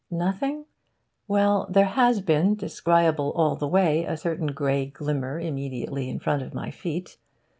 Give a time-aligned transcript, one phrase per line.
[0.09, 0.65] Nothing?
[1.27, 6.41] Well, there has been descriable, all the way, a certain grey glimmer immediately in front
[6.41, 7.19] of my feet.